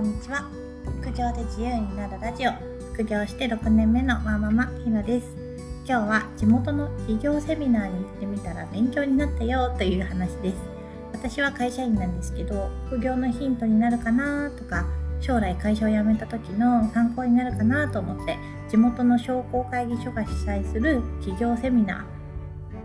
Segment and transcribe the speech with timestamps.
[0.00, 0.48] んにちは。
[1.02, 2.52] 副業で自由になるラジオ。
[2.94, 5.28] 副業して6年目のワーママひのです。
[5.86, 10.56] 今日は地元の企業セミナーに行ってみたら勉強になったよという話です。
[11.12, 14.86] 私は会社員なんですけど副業のヒントになるかなとか
[15.20, 18.38] 将来会社を辞めた時の参考になるかなと思って
[18.70, 22.06] 地元の商工会議所が主催する企業セミナ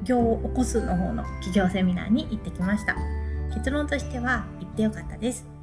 [0.01, 2.97] ー業を起こすの方の企業セミナーに行ってきました。
[3.53, 5.54] 結論としては行ってよかったです。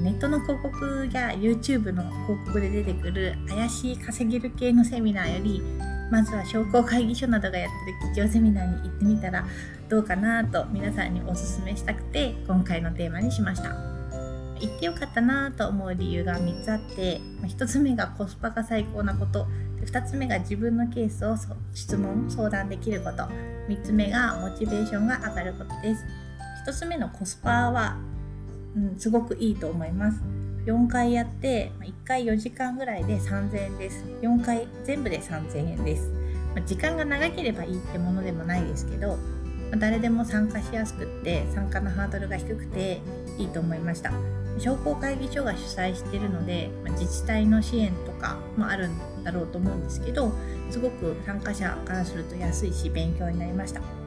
[0.00, 5.62] ネットの広告や YouTube の広告で出てくる怪しい稼げる系のセミナーより
[6.10, 9.46] まずは商工会議所などがやってる企業セミナーに行ってみたら
[9.88, 13.70] どうかなと皆さんにおすすめしたくて今回のテーマにしました。
[14.60, 19.46] 行ってよかったなと思う理由が3つあって1つ目がコスパが最高なこと。
[19.84, 21.34] 2つ目が自分のケースを
[21.74, 23.22] 質問相談できること。
[23.68, 26.04] 3つ目がモチベーションが上がることです。
[26.66, 27.96] 1つ目のコスパは、
[28.76, 30.20] うん、すごくいいと思います。
[30.66, 34.04] 4回やって1回4時間ぐらいで3000円です。
[34.22, 36.10] 4回全部で3000円です。
[36.66, 39.18] 時間が長ければいいってものでもないですけど
[39.78, 43.00] 誰でも参加しやすくって参加のハードルが低くて
[43.38, 44.12] いいと思いました。
[44.58, 50.32] 商工会議所が主催しているので自治体の支援とかもあるんだろうと思うんですけど
[50.70, 53.99] すごく参加者からすると安いし勉強になりました。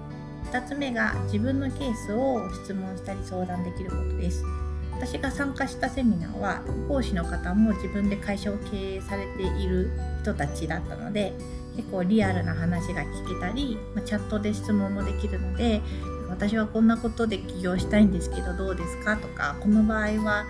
[0.54, 4.46] 2つ目が自分のケースを質問したり相談できることです。
[4.92, 9.90] 私が参加したセミナーは講師の方も自分で会社を経営されている
[10.22, 11.34] 人たちだったので
[11.76, 15.82] 結構リアルな話が聞けたり、まチャットで質問もできるので
[16.30, 20.46] 私はこんなことで起業したいんですけどどうですかとかこの場合は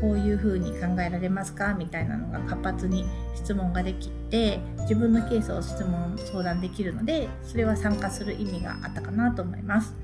[0.00, 1.74] こういうふうに考えられますか？
[1.74, 3.04] みたいなのが活発に
[3.34, 9.94] 質問ができて自分のケースを質問相談できるのでそれは参加する意味があったかなと思います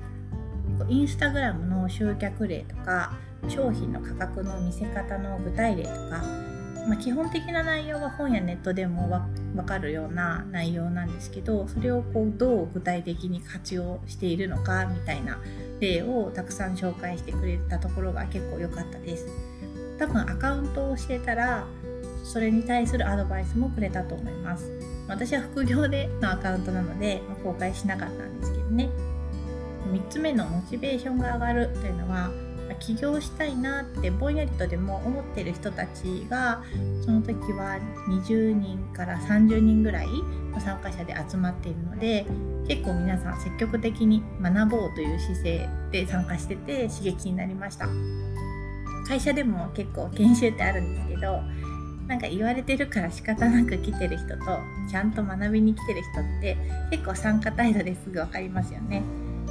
[0.89, 3.13] インスタグラムの集客例とか
[3.47, 6.23] 商品の価格の見せ方の具体例とか、
[6.87, 9.07] まあ、基本的な内容は本やネットでも
[9.55, 15.39] 分かるような内容なんですけどそれをこうどう具体的に活用しているのかみたいな
[15.79, 19.27] 例をたくさん紹介してくれたところが結構良かったです。
[19.97, 21.65] 多分アカウントをしてたら
[22.23, 24.71] それに対するアドバイスもくれたと思います
[25.07, 28.89] 私は副業でのアカウントなので、ま、公開しなかったんですけどね
[29.91, 32.31] 3つ目のモチベーションが上がるというのは
[32.79, 36.63] 起業したいなってぼんやりとでも思ってる人たちが
[37.03, 37.77] その時は
[38.09, 40.07] 20人から30人ぐらい
[40.51, 42.25] の参加者で集まっているので
[42.67, 47.87] 結構皆さん積極的に学ぼうという姿勢で参加してて刺激になりました。
[49.07, 51.41] 会社でも結構研修ってあるんですけど
[52.07, 56.57] なんか言われてるから仕方なく来てる人とちゃんと学びに来てる人って
[56.91, 59.01] 結構参加態度ですぐ分かりますよね。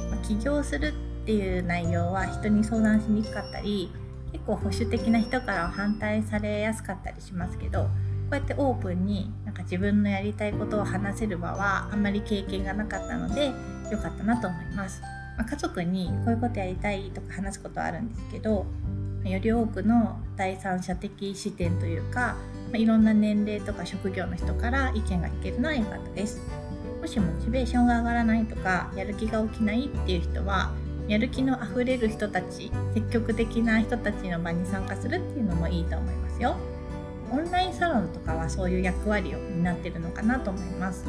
[0.09, 0.93] ま、起業する
[1.23, 3.91] っていう内容は人に相談しにくかったり
[4.31, 7.89] 結構保守的な人からは反対されやすかったりしますけどこ
[8.31, 13.51] うやってオープンになんか自分のやりたいことを話せる場はあんまり経験がなかったので
[13.91, 15.01] 良かったなと思います。
[15.37, 18.65] ま、家族にこういうことやりたいとか話すことはあるんですけど
[19.29, 22.35] より多くの第三者的視点というか、
[22.71, 26.41] まあ、いろんな年齢とか職業の人から意見が聞けるのは良かったです。
[27.01, 30.71] もしモチベーションが上がらないとかやる気が起きないっていう人は
[31.07, 36.55] やる気のあふれる人たち積極的な人たちの場に参加するっていうのもいいと思いますよ。
[37.31, 41.05] オンラインサロンとかはそういう役割を担ってるのかなと思います。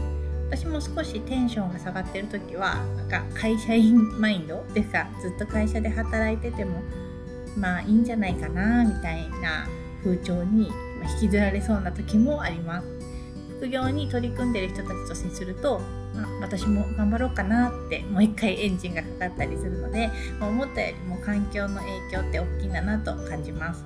[0.49, 6.83] 私も少しテンションが下がってる時はなんか会社員マインドっていうかずっと会社で働いてても
[7.57, 9.67] まあいいんじゃないかなみたいな
[10.03, 10.71] 風潮に
[11.21, 12.89] 引きずられそうな時もあります。
[13.59, 15.81] 副業に取り組んでる人たちと接すると、
[16.15, 23.85] まあ、私も頑張ろうかなってもう一回エンジンがかかったりするので、まあ、思ったよりも環境の影響って大きいんだなと感じます。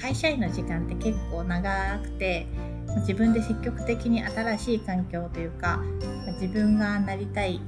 [0.00, 2.46] 会社員の時間って結構長くて
[3.00, 5.80] 自分で積極的に新しい環境というか
[6.40, 7.60] 自分がなりたい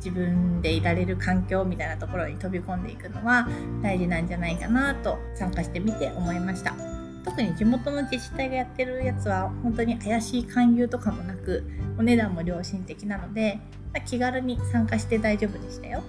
[0.00, 3.46] 自分でいられる環境みたいなところに飛び込んでいくのは
[3.82, 6.74] 大事なんじゃないかなと参加してみて思いました。
[7.22, 11.64] 特に地元の自治体がやってるやつは本当に怪しい勧誘とかもなく
[11.98, 13.58] お値段も良心的なので
[14.06, 16.02] 気軽に参加して大丈夫でしたよ。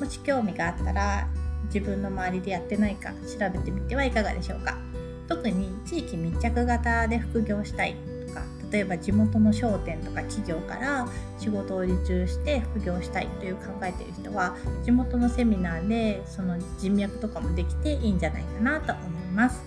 [0.00, 1.28] もし興味があったら
[1.66, 4.78] 自分の周りでやってないか調べてみてはいかがでしょうか。
[5.28, 8.13] 特に地域密着型で副業したい。
[8.74, 11.06] 例えば地元の商店とか企業から
[11.38, 19.62] 仕事を受注して副業したいという考えている人は地元のセミナーでその人脈とかもできていいんじゃないかなと思います。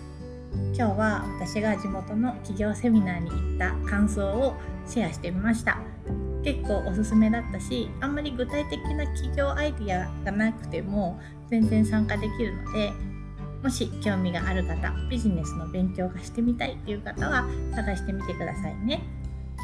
[0.75, 4.55] 今日は私が地元の企業セミナーに行った感想を
[4.85, 5.77] シェアしてみました。
[6.43, 11.17] 結構おすすめだったしあんまり具体的な企業アイディアがなくても
[11.49, 12.91] 全然参加できるので
[13.63, 17.45] もし興味がある方ビジネスの勉強がしてみたいという方は
[17.75, 19.01] 探してみてくださいね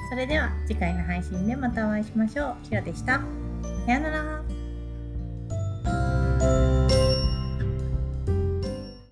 [0.10, 2.56] それでは次回の配信でまたお会いしましょう。
[2.64, 3.22] ひろでした。
[3.86, 4.53] さようなら。